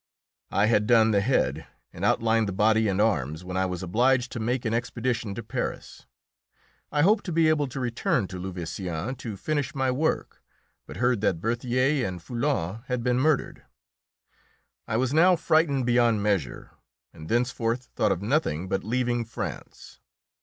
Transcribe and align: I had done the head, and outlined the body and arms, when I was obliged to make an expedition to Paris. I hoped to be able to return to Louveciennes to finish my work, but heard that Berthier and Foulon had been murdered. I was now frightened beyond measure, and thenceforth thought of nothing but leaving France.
I 0.49 0.65
had 0.65 0.87
done 0.87 1.11
the 1.11 1.21
head, 1.21 1.67
and 1.93 2.03
outlined 2.03 2.47
the 2.47 2.51
body 2.53 2.87
and 2.87 2.99
arms, 2.99 3.43
when 3.45 3.55
I 3.55 3.67
was 3.67 3.83
obliged 3.83 4.31
to 4.31 4.39
make 4.39 4.65
an 4.65 4.73
expedition 4.73 5.35
to 5.35 5.43
Paris. 5.43 6.07
I 6.91 7.03
hoped 7.03 7.23
to 7.25 7.31
be 7.31 7.49
able 7.49 7.67
to 7.67 7.79
return 7.79 8.25
to 8.29 8.39
Louveciennes 8.39 9.15
to 9.19 9.37
finish 9.37 9.75
my 9.75 9.91
work, 9.91 10.41
but 10.87 10.97
heard 10.97 11.21
that 11.21 11.39
Berthier 11.39 12.03
and 12.03 12.19
Foulon 12.19 12.81
had 12.87 13.03
been 13.03 13.19
murdered. 13.19 13.63
I 14.87 14.97
was 14.97 15.13
now 15.13 15.35
frightened 15.35 15.85
beyond 15.85 16.23
measure, 16.23 16.71
and 17.13 17.29
thenceforth 17.29 17.91
thought 17.95 18.11
of 18.11 18.23
nothing 18.23 18.67
but 18.67 18.83
leaving 18.83 19.23
France. 19.23 19.99